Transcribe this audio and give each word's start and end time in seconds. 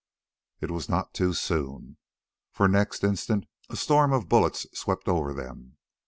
It 0.61 0.71
was 0.71 0.89
not 0.89 1.13
too 1.13 1.33
soon, 1.33 1.97
for 2.51 2.67
next 2.67 3.03
instant 3.03 3.45
a 3.69 3.75
storm 3.75 4.13
of 4.13 4.27
bullets 4.29 4.65
swept 4.73 5.07
over 5.07 5.31
them. 5.31 5.77